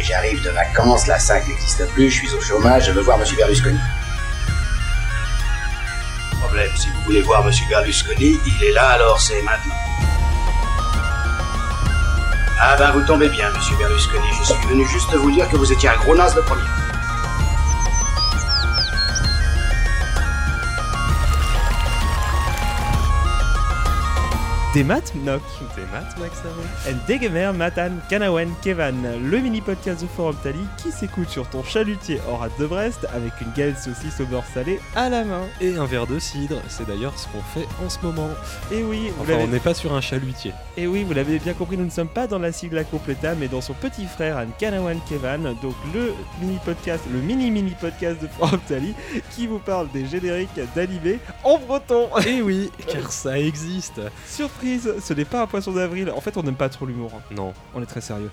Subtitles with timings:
[0.00, 3.36] J'arrive de vacances, la 5 n'existe plus, je suis au chômage, je veux voir Monsieur
[3.36, 3.78] Berlusconi.
[6.40, 9.74] Problème, si vous voulez voir Monsieur Berlusconi, il est là, alors c'est maintenant.
[12.60, 15.70] Ah ben vous tombez bien, Monsieur Berlusconi, je suis venu juste vous dire que vous
[15.70, 16.62] étiez un gros naze de premier.
[24.74, 25.42] Des maths, Noc.
[25.76, 26.38] Des maths, Max
[26.88, 32.18] En Degemer, Matan, Kanawen, Kevan, le mini-podcast du Forum Tali qui s'écoute sur ton chalutier
[32.26, 35.42] hors de Brest avec une galette saucisse au beurre salé à la main.
[35.60, 38.30] Et un verre de cidre, c'est d'ailleurs ce qu'on fait en ce moment.
[38.72, 40.52] Et oui, vous Enfin, on n'est pas sur un chalutier.
[40.78, 43.48] et oui, vous l'avez bien compris, nous ne sommes pas dans la sigla completa, mais
[43.48, 48.94] dans son petit frère, An Kanawan Kevan, donc le mini-podcast, le mini-mini-podcast de Forum Tali
[49.32, 52.08] qui vous parle des génériques d'animés en breton.
[52.26, 54.00] Et oui, car ça existe.
[54.26, 56.10] Surprise, ce n'est pas un poisson d'avril.
[56.10, 57.12] En fait, on n'aime pas trop l'humour.
[57.16, 57.34] hein.
[57.34, 57.52] Non.
[57.74, 58.30] On est très sérieux.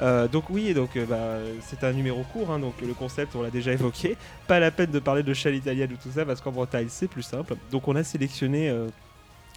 [0.00, 3.40] Euh, donc oui, donc euh, bah, c'est un numéro court, hein, donc le concept on
[3.42, 4.16] l'a déjà évoqué.
[4.46, 7.08] Pas la peine de parler de châle italienne ou tout ça parce qu'en Bretagne c'est
[7.08, 7.56] plus simple.
[7.70, 8.88] Donc on a sélectionné euh,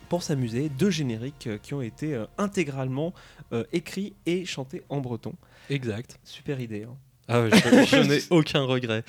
[0.07, 3.13] pour s'amuser deux génériques qui ont été intégralement
[3.73, 5.33] écrits et chantés en breton.
[5.69, 6.17] Exact.
[6.23, 6.83] Super idée.
[6.89, 6.95] hein.
[7.29, 9.03] Ah, je, je n'ai aucun regret.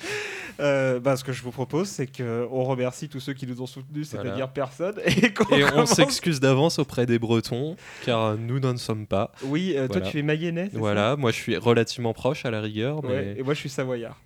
[0.59, 3.65] Euh, bah, ce que je vous propose c'est qu'on remercie tous ceux qui nous ont
[3.65, 4.47] soutenus, c'est-à-dire Voilà.
[4.47, 9.31] personne, et on s'excuse d'avance auprès des Bretons, car nous n'en sommes pas.
[9.43, 10.77] Oui, euh, toi tu es mayennais, ça?
[10.77, 13.69] Voilà, moi je suis relativement proche à la rigueur, mais Ouais, et moi je suis
[13.69, 14.19] savoyard.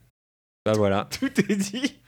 [0.65, 1.07] bah voilà.
[1.19, 1.99] Tout est dit.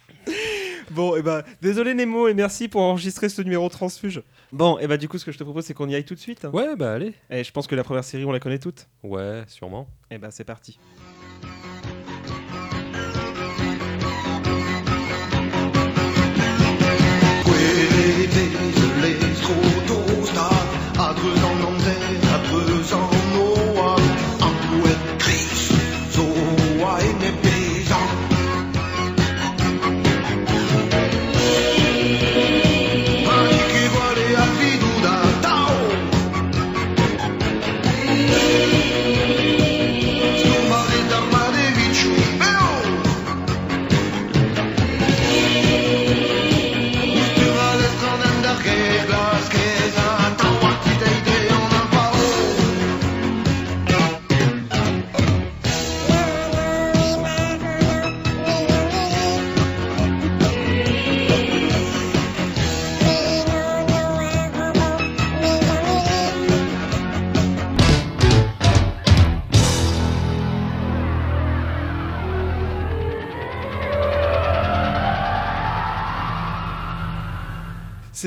[0.92, 4.22] Bon, et bah, désolé Nemo, et merci pour enregistrer ce numéro transfuge.
[4.54, 6.16] Bon, et bah, du coup, ce que je te propose, c'est qu'on y aille tout
[6.16, 6.46] de suite.
[6.54, 7.14] Ouais, bah allez.
[7.30, 8.88] Et je pense que la première série, on la connaît toutes.
[9.04, 9.90] Ouais, sûrement.
[10.12, 10.80] Et bah, c'est parti.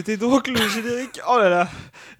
[0.00, 1.20] C'était donc le générique.
[1.30, 1.68] Oh là là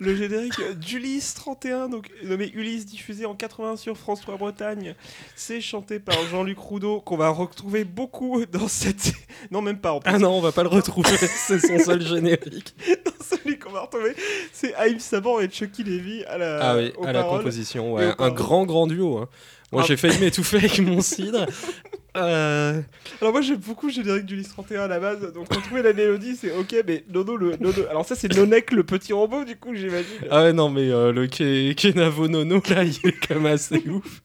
[0.01, 4.95] Le générique d'Ulysse 31, donc nommé Ulysse, diffusé en 80 sur France 3 Bretagne.
[5.35, 9.15] C'est chanté par Jean-Luc Roudot, qu'on va retrouver beaucoup dans cette.
[9.51, 10.13] Non, même pas en plus.
[10.15, 12.75] Ah non, on va pas le retrouver, c'est son seul générique.
[13.23, 14.15] Celui qu'on va retrouver,
[14.53, 18.13] c'est Haïm Saban et Chucky Levy à la, Ah oui, aux à la composition, ouais.
[18.19, 19.17] Un grand, grand duo.
[19.17, 19.29] hein.
[19.73, 19.87] Moi, Ah.
[19.89, 21.47] j'ai failli m'étouffer avec mon cidre.
[22.17, 22.81] Euh,
[23.21, 26.35] Alors moi j'aime beaucoup le générique d'Ulysse 31 à la base, donc retrouver la mélodie
[26.37, 27.87] c'est ok, mais Nono le Nono.
[27.89, 30.07] Alors ça c'est Nonek le petit robot du coup j'imagine.
[30.31, 33.77] Ah ouais, non, mais euh, le Ke- Kenavo Nono, là, il est quand même assez
[33.89, 34.23] ouf.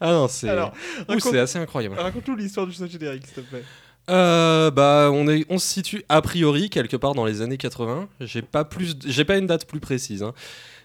[0.00, 1.96] Ah non, c'est raconte- c'est assez incroyable.
[1.98, 3.64] raconte-nous l'histoire du générique s'il te plaît.
[4.08, 8.08] Euh, bah, on, est, on se situe a priori quelque part dans les années 80.
[8.20, 10.22] J'ai pas, plus, j'ai pas une date plus précise.
[10.22, 10.32] hein.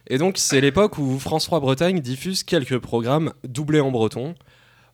[0.08, 4.36] Et donc, c'est l'époque où France 3 Bretagne diffuse quelques programmes doublés en breton,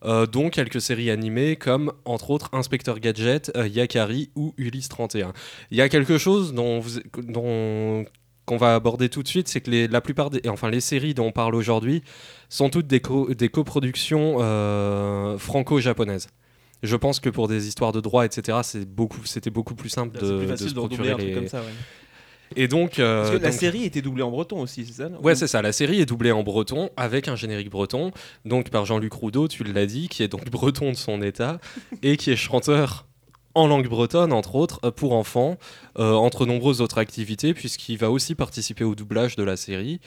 [0.04, 5.34] dont quelques séries animées comme, entre autres, Inspecteur Gadget, euh, Yakari ou Ulysse 31.
[5.72, 8.06] Il y a quelque chose dont, vous- dont
[8.46, 11.14] qu'on va aborder tout de suite, c'est que les, la plupart des, enfin, les séries
[11.14, 12.02] dont on parle aujourd'hui
[12.50, 16.28] sont toutes des, co- des coproductions euh, franco-japonaises.
[16.84, 20.18] Je pense que pour des histoires de droit, etc., c'est beaucoup, c'était beaucoup plus simple
[20.20, 21.68] de, plus de se procurer les- comme ça ouais.
[22.56, 25.10] Et donc, euh, Parce que la donc- série était doublée en breton aussi, c'est ça
[25.22, 25.62] Ouais, c'est ça.
[25.62, 28.12] La série est doublée en breton avec un générique breton,
[28.46, 31.60] donc par Jean-Luc Roudot, tu l'as dit, qui est donc breton de son état
[32.04, 33.06] et qui est chanteur
[33.54, 35.58] en langue bretonne, entre autres, euh, pour enfants,
[36.00, 40.00] euh, entre nombreuses autres activités, puisqu'il va aussi participer au doublage de la série.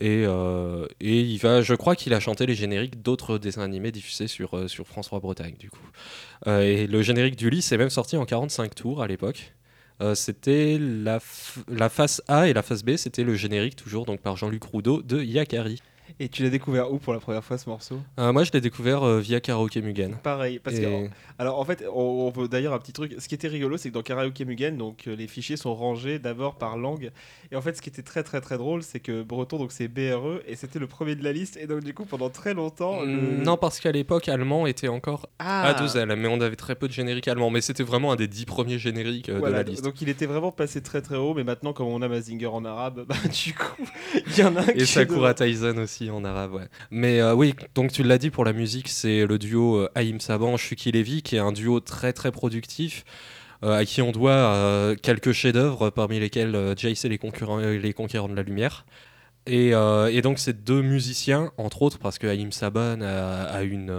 [0.00, 3.92] Et, euh, et il va, je crois qu'il a chanté les génériques d'autres dessins animés
[3.92, 5.78] diffusés sur, euh, sur France 3 Bretagne, du coup.
[6.46, 9.54] Et le générique du lit est même sorti en 45 tours à l'époque.
[10.00, 11.20] Euh, c'était la,
[11.68, 15.02] la face A et la face B, c'était le générique toujours donc par Jean-Luc Roudot
[15.02, 15.80] de Yakari.
[16.20, 17.98] Et tu l'as découvert où pour la première fois ce morceau?
[18.20, 20.16] Euh, moi, je l'ai découvert euh, via Karaoke Mugen.
[20.22, 21.08] Pareil, parce Et- que
[21.38, 23.14] alors en fait, on, on veut d'ailleurs un petit truc.
[23.18, 26.18] Ce qui était rigolo, c'est que dans Karaoke Mugen, donc euh, les fichiers sont rangés
[26.18, 27.10] d'abord par langue.
[27.50, 29.88] Et en fait, ce qui était très très très drôle, c'est que breton, donc c'est
[29.88, 31.56] BRE, et c'était le premier de la liste.
[31.56, 34.88] Et donc du coup, pendant très longtemps, le- Mm, Non, parce qu'à l'époque, allemand était
[34.88, 37.50] encore ah, à deux L, mais on avait très peu de génériques allemands.
[37.50, 39.84] Mais c'était vraiment un des dix premiers génériques euh, Voilà, de la liste.
[39.84, 42.64] donc il était vraiment passé très très haut, mais maintenant comme on a Mazinger en
[42.64, 43.82] arabe, bah du coup
[44.26, 45.46] il y en a un qui Et est Sakura devant.
[45.50, 46.68] Tyson aussi en arabe, ouais.
[46.90, 50.20] Mais euh, oui, donc tu l'as dit pour la musique, c'est le duo euh, Haïm
[50.20, 53.04] Saban, Shuki Levy, qui est un duo très très productif,
[53.62, 58.34] euh, à qui on doit quelques chefs-d'œuvre, parmi lesquels euh, Jace et les, Conquérants de
[58.34, 58.84] la Lumière.
[59.46, 59.72] Et,
[60.22, 63.92] donc ces deux musiciens, entre autres, parce que Haïm Saban a, une,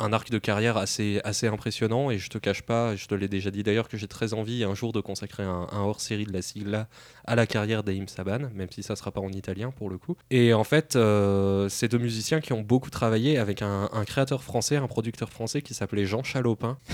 [0.00, 3.28] un arc de carrière assez, assez impressionnant, et je te cache pas, je te l'ai
[3.28, 6.32] déjà dit d'ailleurs, que j'ai très envie un jour de consacrer un, un hors-série de
[6.32, 6.88] la sigla
[7.26, 10.16] à la carrière d'Aïm Saban, même si ça sera pas en italien pour le coup.
[10.30, 14.42] Et en fait, euh, c'est deux musiciens qui ont beaucoup travaillé avec un, un créateur
[14.42, 16.78] français, un producteur français qui s'appelait Jean Chalopin.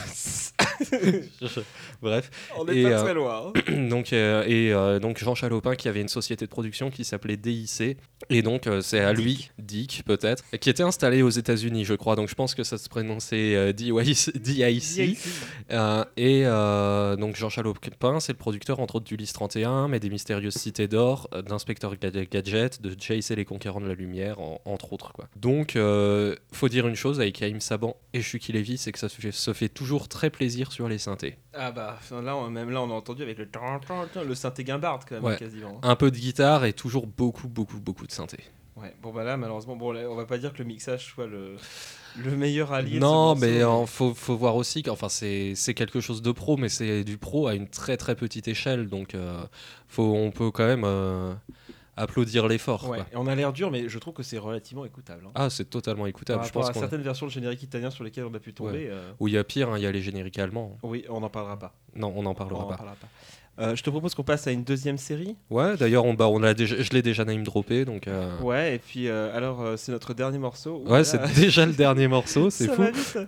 [2.03, 3.53] Bref, On est Et, pas euh, très loin.
[3.69, 3.89] hein.
[3.89, 7.37] donc, euh, et euh, donc Jean Chalopin qui avait une société de production qui s'appelait
[7.37, 7.97] DIC
[8.31, 12.17] et donc euh, c'est à lui Dick peut-être qui était installé aux États-Unis je crois
[12.17, 15.19] donc je pense que ça se prononçait euh, DIC
[15.71, 20.11] euh, et euh, donc Jean Chalopin, c'est le producteur entre autres d'Ulysse 31, mais des
[20.11, 24.61] Mystérieuses Cités d'Or, d'Inspecteur Gad- Gadget, de Jace et les Conquérants de la Lumière, en-
[24.65, 25.13] entre autres.
[25.13, 25.29] Quoi.
[25.37, 25.77] Donc,
[26.53, 29.69] faut dire une chose avec Haïm Saban et Shuki Levy, c'est que ça se fait,
[29.69, 31.37] toujours très plaisir sur les synthés.
[31.53, 33.49] Ah bah là, même là on a entendu avec le
[34.27, 35.81] le synthé Guimbard quand même quasiment.
[35.83, 38.45] Un peu de guitare et toujours beaucoup, beaucoup, beaucoup de synthés.
[38.77, 38.93] Ouais.
[39.03, 41.57] Bon bah là malheureusement, bon là, on va pas dire que le mixage soit le,
[42.23, 42.99] le meilleur allié.
[42.99, 46.69] Non, mais il faut, faut voir aussi qu'enfin c'est c'est quelque chose de pro, mais
[46.69, 49.43] c'est du pro à une très très petite échelle, donc euh,
[49.89, 51.35] faut, on peut quand même euh,
[51.97, 52.89] applaudir l'effort.
[52.89, 55.25] Ouais, on a l'air dur, mais je trouve que c'est relativement écoutable.
[55.27, 55.33] hein.
[55.35, 56.43] Ah, c'est totalement Par écoutable.
[56.43, 58.89] Je rapport pense à certaines versions de générique italien sur lesquelles on a pu tomber.
[58.91, 60.77] euh, Ou il y a pire, hein, il y a les génériques allemands.
[60.83, 61.75] Oui, on n'en parlera pas.
[61.95, 63.09] Non, on n'en parlera parlera pas.
[63.61, 65.37] Euh, je te propose qu'on passe à une deuxième série.
[65.49, 68.09] Ouais, d'ailleurs, on, bah, on a déjà, je l'ai déjà name droppé, donc.
[68.09, 70.79] euh, Ouais, et puis euh, alors euh, c'est notre dernier morceau.
[70.79, 71.05] Ouais, Voilà.
[71.05, 72.83] c'est déjà le dernier morceau, c'est fou.
[72.83, 73.19] va vite.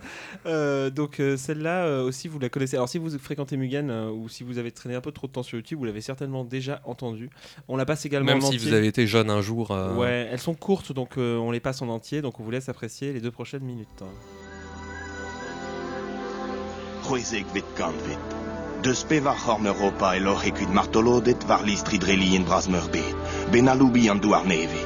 [0.47, 2.75] Euh, donc euh, celle-là euh, aussi vous la connaissez.
[2.77, 5.33] Alors si vous fréquentez Mugen euh, ou si vous avez traîné un peu trop de
[5.33, 7.31] temps sur YouTube, vous l'avez certainement déjà entendu.
[7.69, 8.59] On la passe également Même en si entier.
[8.69, 9.71] vous avez été jeune un jour.
[9.71, 12.21] euh, Ouais, elles sont courtes donc euh, on les passe en entier.
[12.21, 14.03] Donc on vous laisse apprécier les deux prochaines minutes.
[17.09, 17.47] Huesek
[18.77, 18.85] vet kanvet.
[18.85, 23.15] De speva horn Europa e lorhekud martolodet var listridreli in brasmerbet.
[23.51, 24.85] Benalubi an douar neve.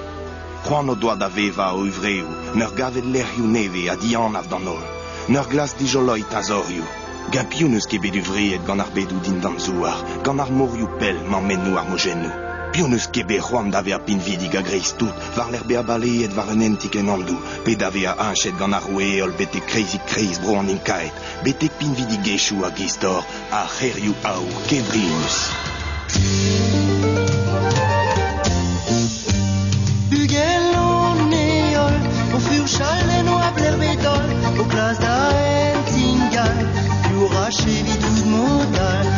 [0.65, 4.83] Juan o doa da veva o uvreu, neur gavet lerriu neve a dian av danol.
[5.29, 6.85] Neur glas di joloi tazoriu.
[7.33, 10.05] Gampiunus ket bet uvreet gant ar din dan zouar,
[10.51, 12.50] moriu pel.
[12.73, 16.33] Piunus ket bet c'hoam dave a pin vidig a greiz tout, var l'erbe a baleet
[16.37, 20.39] var un entik en andou, pe dave a anchet gant ar roueol bete crazy craze
[20.39, 21.13] bro an inkaet,
[21.43, 25.39] betek pin vidig gechou a gistor, a c'heriou aou kebrinus.
[30.11, 31.97] Bugelon neol,
[32.37, 34.31] o fur chalden o abler betol,
[34.63, 36.67] o glas da en tingal,
[37.09, 39.10] piura chevi tout modal,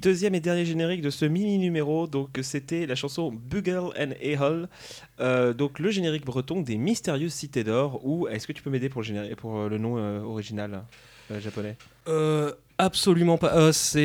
[0.00, 2.06] deuxième et dernier générique de ce mini numéro.
[2.06, 4.68] Donc c'était la chanson Bugle and Ehol.
[5.20, 8.00] Euh, donc le générique breton des mystérieuses cités d'or.
[8.04, 10.82] Ou est-ce que tu peux m'aider pour le pour euh, le nom euh, original
[11.30, 11.76] euh, japonais?
[12.78, 13.72] Absolument pas.
[13.74, 13.98] C'est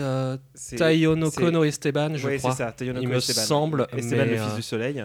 [0.00, 2.50] euh, C'est- Taionoko c'est- no Esteban, je Ouais, crois.
[2.50, 2.72] c'est ça.
[2.72, 3.40] Tayonoko Il me Esteban.
[3.42, 5.04] semble, Esteban, mais, le fils du soleil.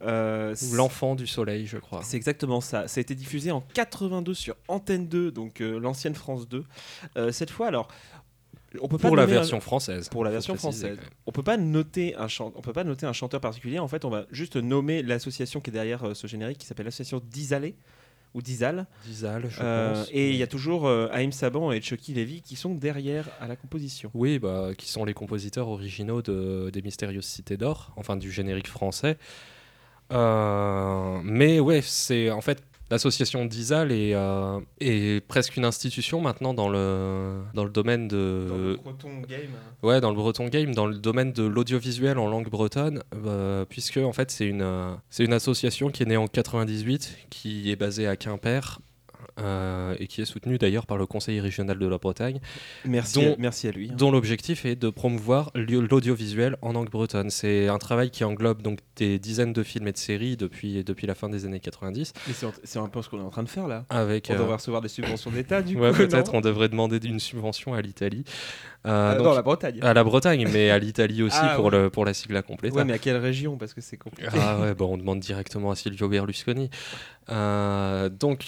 [0.00, 2.00] Euh, L'enfant du soleil, je crois.
[2.02, 2.88] C'est exactement ça.
[2.88, 6.64] Ça a été diffusé en 82 sur Antenne 2, donc euh, l'ancienne France 2.
[7.18, 7.88] Euh, cette fois, alors,
[8.80, 10.08] on peut pas Pour la un- version française.
[10.08, 11.06] pour la version préciser, française.
[11.26, 13.78] On peut pas noter un on peut pas noter un chanteur particulier.
[13.78, 16.86] En fait, on va juste nommer l'association qui est derrière euh, ce générique, qui s'appelle
[16.86, 17.74] l'association d'Isalé.
[18.34, 18.86] ou Dizal.
[19.04, 20.08] Dizal, je Euh, pense.
[20.10, 23.46] et il y a toujours euh, Haïm Saban et Chucky Levy qui sont derrière à
[23.46, 24.10] la composition.
[24.14, 28.68] Oui, bah, qui sont les compositeurs originaux de, des Mystérieuses Cités d'Or, enfin du générique
[28.68, 29.18] français.
[30.12, 36.52] Euh, mais ouais, c'est en fait l'association d'Isal est, euh, est presque une institution maintenant
[36.52, 38.78] dans le, dans le domaine de.
[38.84, 39.50] breton game.
[39.82, 43.96] Ouais, dans le breton game, dans le domaine de l'audiovisuel en langue bretonne, euh, puisque
[43.96, 47.76] en fait c'est une, euh, c'est une association qui est née en 98, qui est
[47.76, 48.78] basée à Quimper.
[49.40, 52.40] Euh, et qui est soutenue d'ailleurs par le Conseil régional de la Bretagne,
[52.84, 53.88] Merci, Dont- à, merci à lui.
[53.90, 53.94] hein.
[53.96, 57.30] dont l'objectif est de promouvoir l'audiovisuel en langue bretonne.
[57.30, 61.06] C'est un travail qui englobe donc des dizaines de films et de séries depuis, depuis
[61.06, 62.34] la fin des années 90, Mais
[62.64, 63.84] c'est un peu ce qu'on est en train de faire là.
[63.90, 64.28] avec...
[64.30, 67.20] On euh, devrait recevoir des subventions d'État du ouais, peut-être non on devrait demander une
[67.20, 68.24] subvention à l'Italie.
[68.86, 69.78] Euh, Euh, donc- non, la Bretagne.
[69.80, 71.70] à la Bretagne, mais à l'Italie aussi Ah, pour, ouais.
[71.70, 72.72] le, pour la sigla complète.
[72.74, 73.56] Ouais, mais à quelle région?
[73.56, 74.28] Parce que c'est compliqué.
[74.34, 76.68] Ah ouais, bon, on demande directement à Silvio Berlusconi.
[77.28, 78.44] Euh, donc,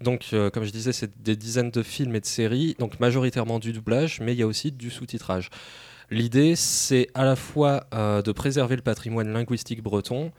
[0.00, 3.58] donc euh, comme je disais, c'est des dizaines de films et de séries, donc majoritairement
[3.58, 5.50] du doublage, mais il y a aussi du sous-titrage.
[6.10, 10.32] L'idée, c'est à la fois euh, de préserver le patrimoine linguistique breton,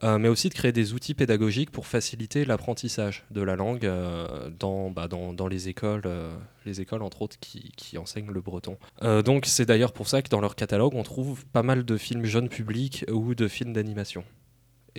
[0.00, 3.90] mais aussi de créer des outils pédagogiques pour faciliter l'apprentissage de la langue
[4.60, 6.04] dans, bah, dans, les écoles,
[6.64, 8.78] les écoles entre autres qui, enseignent le breton.
[9.02, 12.26] Donc c'est d'ailleurs pour ça que dans leur catalogue, on trouve pas mal de films
[12.26, 14.22] jeunes publics ou de films d'animation.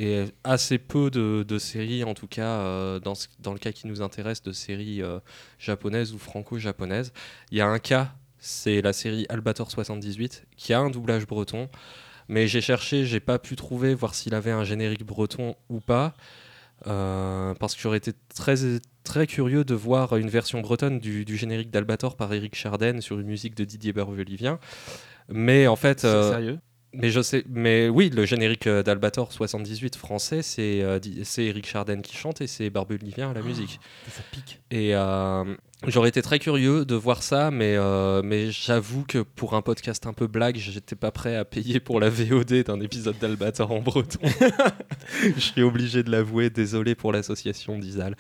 [0.02, 3.74] Et assez peu de, de séries, en tout cas, euh, dans, ce- dans le cas
[3.74, 5.20] qui nous intéresse, de séries euh,
[5.60, 7.12] japonaises ou franco-japonaises.
[7.52, 11.70] Il y a un cas, c'est la série Albator 78, qui a un doublage breton.
[12.30, 16.14] Mais j'ai cherché, j'ai pas pu trouver, voir s'il avait un générique breton ou pas.
[16.88, 18.56] euh, parce que j'aurais été très,
[19.04, 23.20] très curieux de voir une version bretonne du, du générique d'Albator par Eric Charden sur
[23.20, 24.60] une musique de Didier Barbelivien.
[25.30, 26.60] Mais en fait, C'est sérieux?
[26.94, 31.68] Mais je sais, mais oui, le générique euh, d'Albator 78 français, c'est euh, c'est Eric
[31.68, 33.80] Charden qui chante et c'est Barbelivien à la musique.
[34.10, 34.60] Ça pique.
[34.72, 35.56] Et euh,
[35.88, 40.06] j'aurais été très curieux de voir ça, mais, euh, mais j'avoue que pour un podcast
[40.08, 43.80] un peu blague, j'étais pas prêt à payer pour la VOD d'un épisode d'Albator en
[43.80, 44.20] breton.
[45.24, 48.16] Je suis obligé de l'avouer, désolé pour l'association d'Isal.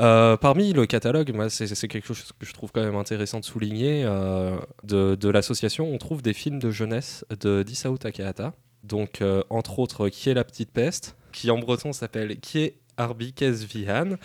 [0.00, 3.44] Euh, parmi le catalogue, moi, c'est quelque chose que je trouve quand même intéressant de
[3.44, 4.04] souligner.
[4.04, 8.54] euh, de de l'association, on trouve des films de jeunesse de Disao Takahata.
[8.84, 13.42] Donc, entre autres, Qui est la petite peste, qui en breton s'appelle Qui est Arbikes
[13.42, 14.16] Vihan,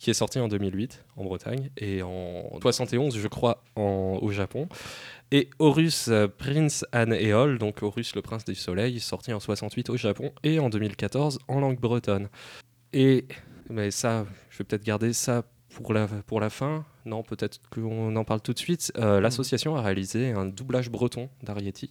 [0.00, 4.68] qui est sorti en 2008 en Bretagne et en 71, je crois, en- au Japon.
[5.30, 9.90] Et Horus euh, Prince Anne Eol, donc Horus le prince du soleil, sorti en 68
[9.90, 12.28] au Japon et en 2014 en langue bretonne.
[12.92, 13.26] Et
[13.68, 16.84] mais ça, je vais peut-être garder ça pour la, pour la fin.
[17.04, 18.92] Non, peut-être qu'on en parle tout de suite.
[18.98, 21.90] Euh, L'association a réalisé un doublage breton d'Arietti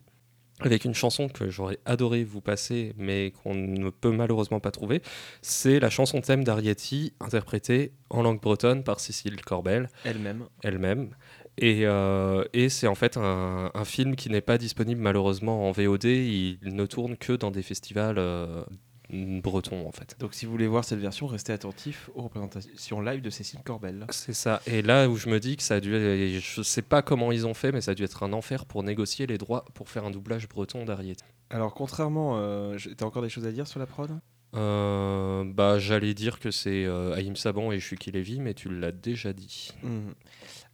[0.59, 5.01] avec une chanson que j'aurais adoré vous passer, mais qu'on ne peut malheureusement pas trouver.
[5.41, 10.45] C'est la chanson thème d'Arietti, interprétée en langue bretonne par Cécile Corbel Elle-même.
[10.63, 11.09] elle-même.
[11.57, 15.71] Et, euh, et c'est en fait un, un film qui n'est pas disponible malheureusement en
[15.71, 16.05] VOD.
[16.05, 18.63] Il ne tourne que dans des festivals euh,
[19.11, 20.15] bretons en fait.
[20.19, 24.05] Donc si vous voulez voir cette version, restez attentif aux représentations live de Cécile Corbel.
[24.09, 24.61] C'est ça.
[24.67, 25.91] Et là où je me dis que ça a dû.
[26.39, 28.83] Je sais pas comment ils ont fait, mais ça a dû être un enfer pour
[28.83, 31.23] négocier les droits pour faire un doublage breton d'Ariette.
[31.49, 34.19] Alors contrairement, euh, t'as encore des choses à dire sur la prod?
[34.55, 38.91] Euh, bah, j'allais dire que c'est euh, Haïm Saban et Chucky Levy, mais tu l'as
[38.91, 39.71] déjà dit.
[39.83, 40.13] Mhm.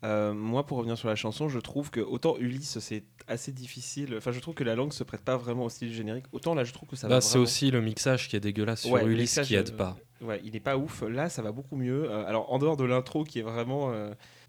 [0.03, 4.13] Euh, moi, pour revenir sur la chanson, je trouve que autant Ulysse, c'est assez difficile.
[4.17, 6.25] Enfin, je trouve que la langue se prête pas vraiment au style générique.
[6.31, 7.21] Autant là, je trouve que ça Là, va.
[7.21, 7.43] c'est vraiment.
[7.43, 9.97] aussi le mixage qui est dégueulasse sur Ouais, le Ulysse qui aide pas.
[10.21, 11.01] Ouais, il est pas ouf.
[11.01, 12.11] Là, ça va beaucoup mieux.
[12.11, 13.91] Alors, en dehors de l'intro qui est vraiment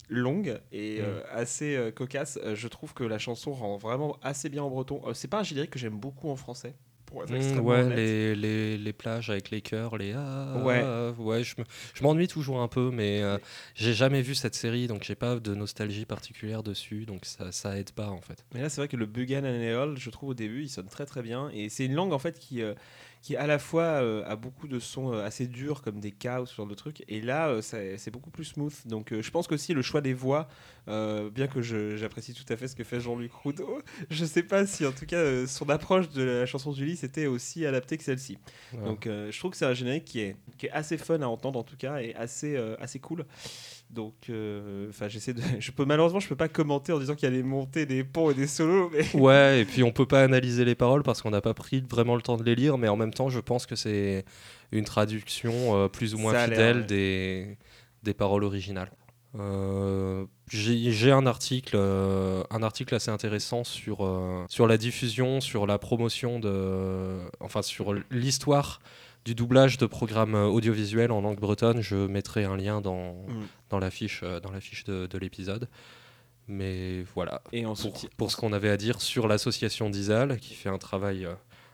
[0.08, 1.04] longue et Mm.
[1.04, 4.70] euh, assez euh, cocasse, euh, je trouve que la chanson rend vraiment assez bien en
[4.70, 5.02] breton.
[5.14, 6.76] C'est pas un générique que j'aime beaucoup en français.
[7.06, 10.82] Pour être Mmh, ouais, les, les, les plages avec les chœurs, les ah, Ouais.
[10.84, 13.38] ah, ouais, je me- je m'ennuie toujours un peu, mais euh,
[13.74, 17.78] j'ai jamais vu cette série, donc j'ai pas de nostalgie particulière dessus, donc ça, ça
[17.78, 18.44] aide pas en fait.
[18.54, 21.06] Mais là, c'est vrai que le Bugan Anéol, je trouve au début, il sonne très
[21.06, 21.48] très bien.
[21.54, 22.74] Et c'est une langue en fait qui, euh,
[23.22, 26.28] qui à la fois euh, a beaucoup de sons euh, assez durs comme des K
[26.42, 27.04] ou ce genre de trucs.
[27.08, 28.74] Et là, c'est beaucoup plus smooth.
[28.86, 30.48] Donc je pense qu'aussi le choix des voix,
[30.86, 31.62] bien que
[31.96, 35.06] j'apprécie tout à fait ce que fait Jean-Luc Roudot, je sais pas si en tout
[35.06, 38.38] cas son approche de la chanson de C'était aussi adapté que celle-ci.
[38.84, 41.26] Donc euh, je trouve que c'est un générique qui est, qui est assez fun à
[41.26, 43.24] entendre en tout cas et assez, euh, assez cool.
[43.90, 45.42] Donc euh, enfin j'essaie de...
[45.60, 48.04] Je peux, malheureusement je peux pas commenter en disant qu'il y a des montées, des
[48.04, 48.90] ponts et des solos.
[48.90, 49.04] Mais...
[49.20, 52.16] Ouais, et puis on peut pas analyser les paroles parce qu'on n'a pas pris vraiment
[52.16, 54.24] le temps de les lire, mais en même temps, je pense que c'est
[54.72, 57.56] une traduction plus ou moins fidèle des,
[58.02, 58.90] des paroles originales.
[59.38, 65.66] Euh, J'ai un article, euh, un article assez intéressant sur, euh, sur la diffusion, sur
[65.66, 68.80] la promotion de, enfin sur l'histoire
[69.24, 71.80] du doublage de programmes audiovisuels en langue bretonne.
[71.80, 73.46] Je mettrai un lien dans, Mm.
[73.70, 75.68] dans la fiche, dans la fiche de, de l'épisode.
[76.48, 77.74] Mais voilà, Et en
[78.16, 81.26] pour, ce qu'on avait à dire sur l'association d'Isal, qui fait un travail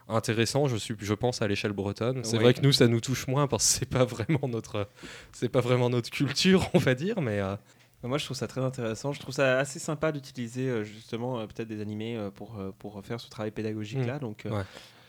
[0.08, 2.22] intéressant, je, suis, je pense, à l'échelle bretonne.
[2.24, 2.42] C'est Ouais.
[2.44, 4.88] vrai que nous, ça nous touche moins parce que c'est pas vraiment notre,
[5.32, 7.54] c'est pas vraiment notre culture, on va dire, mais euh,
[8.02, 9.12] Moi, je trouve ça très intéressant.
[9.12, 13.20] Je trouve ça assez sympa d'utiliser euh, justement euh, peut-être des animés pour, pour faire
[13.20, 14.18] ce travail pédagogique-là.
[14.18, 14.62] Donc, Ouais.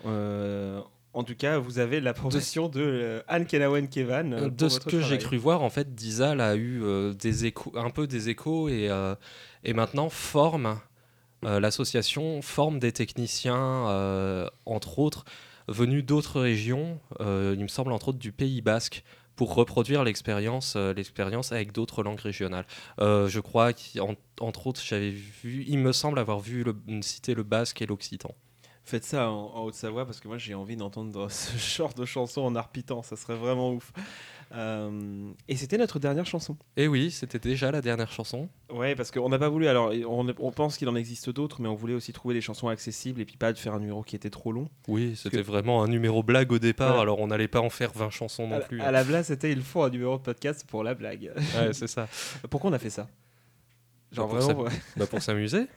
[0.05, 0.79] euh,
[1.15, 4.33] en tout cas, vous avez l'approbation de euh, Anne Kenawen Kevan.
[4.33, 7.71] euh, de ce que j'ai cru voir, en fait, Dizal a eu euh, des échos,
[7.75, 8.89] un peu des échos et,
[9.63, 10.79] et maintenant forme
[11.45, 15.25] euh, l'association forme des techniciens, euh, entre autres
[15.67, 16.99] venus d'autres régions.
[17.21, 19.03] euh, il me semble entre autres du Pays Basque
[19.35, 22.65] pour reproduire l'expérience, l'expérience avec d'autres langues régionales.
[22.99, 27.81] Je crois qu'entre autres, j'avais vu, il me semble avoir vu le, citer le basque
[27.81, 28.35] et l'occitan.
[28.83, 32.41] Faites ça en, en Haute-Savoie parce que moi j'ai envie d'entendre ce genre de chanson
[32.41, 33.91] en arpitant, ça serait vraiment ouf.
[34.53, 36.55] Euh, et c'était notre dernière chanson.
[36.77, 38.49] Et oui, c'était déjà la dernière chanson.
[38.71, 39.67] Ouais, parce qu'on n'a pas voulu.
[39.67, 42.67] Alors, on, on pense qu'il en existe d'autres, mais on voulait aussi trouver des chansons
[42.67, 44.69] accessibles et puis pas de faire un numéro qui était trop long.
[44.87, 47.91] Oui, c'était que- vraiment un numéro blague au départ, alors on n'allait pas en faire
[47.93, 48.81] 20 chansons non à, plus.
[48.81, 51.31] à la blague, c'était il faut un numéro de podcast pour la blague.
[51.57, 52.07] Ouais, c'est ça.
[52.49, 53.07] Pourquoi on a fait ça?
[54.13, 54.61] Genre Bah, pour vraiment.
[54.63, 54.71] ouais.
[54.97, 55.67] Bah, pour s'amuser.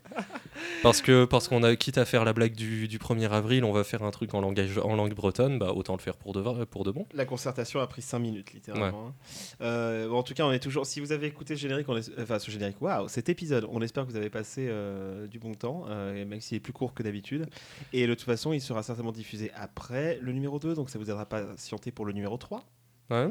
[0.83, 3.73] Parce que parce qu'on a quitte à faire la blague du, du 1er avril, on
[3.73, 6.65] va faire un truc en langage en langue bretonne, bah autant le faire pour de
[6.65, 7.07] pour de bon.
[7.15, 9.09] La concertation a pris 5 minutes, littéralement.
[9.09, 9.15] hein.
[9.61, 10.87] Euh, bon, en tout cas, on est toujours.
[10.87, 13.81] Si vous avez écouté ce générique, on es- enfin ce générique, waouh, cet épisode, on
[13.83, 16.95] espère que vous avez passé euh, du bon temps, euh, même s'il est plus court
[16.95, 17.47] que d'habitude.
[17.93, 21.11] Et de toute façon, il sera certainement diffusé après le numéro 2, donc ça vous
[21.11, 22.63] aidera pas à patienter pour le numéro 3.
[23.11, 23.29] Ouais.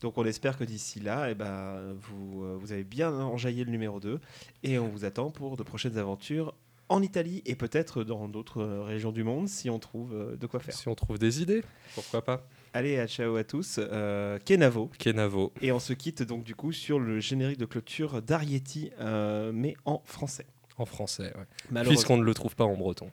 [0.00, 3.70] Donc on espère que d'ici là, eh ben, vous, euh, vous avez bien enjaillé le
[3.70, 4.20] numéro 2
[4.62, 6.54] et on vous attend pour de prochaines aventures
[6.88, 10.46] en Italie et peut-être dans d'autres euh, régions du monde si on trouve euh, de
[10.46, 10.74] quoi faire.
[10.74, 11.62] Si on trouve des idées,
[11.94, 12.46] pourquoi pas.
[12.74, 14.90] Allez, à ciao à tous, euh, Kenavo.
[14.98, 15.52] Kenavo.
[15.60, 19.74] Et on se quitte donc du coup sur le générique de clôture d'Arietti, euh, mais
[19.84, 20.46] en français.
[20.76, 21.32] En français.
[21.70, 21.94] Malheureusement.
[21.94, 23.10] Puisqu'on ne le trouve pas en breton.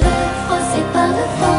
[0.00, 1.51] Froissés par le vent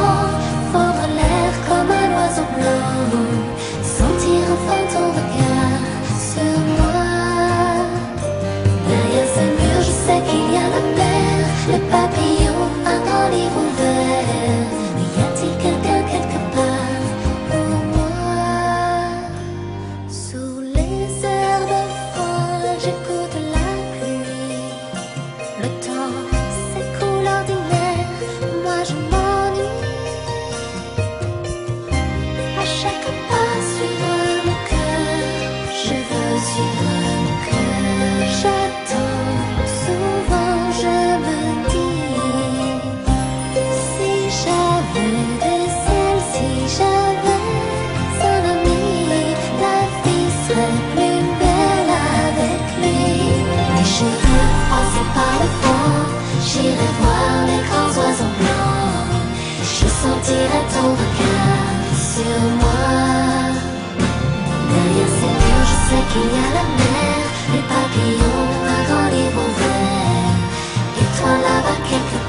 [60.23, 62.87] Attire ton regard sur moi.
[64.69, 67.23] Derrière ces murs je sais qu'il y a la mer.
[67.51, 68.47] Les papillons
[68.79, 70.37] agrandiront vert.
[71.01, 72.22] Et toi là-bas quelque